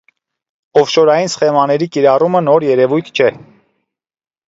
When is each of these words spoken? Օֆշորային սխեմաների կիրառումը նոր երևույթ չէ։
Օֆշորային 0.81 1.29
սխեմաների 1.35 1.89
կիրառումը 1.99 2.43
նոր 2.49 2.69
երևույթ 2.71 3.15
չէ։ 3.15 3.33